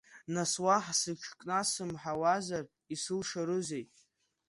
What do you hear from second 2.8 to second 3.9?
исылшарызеи.